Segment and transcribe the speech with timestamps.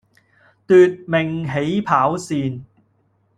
[0.03, 0.03] 奪
[1.05, 2.63] 命起跑線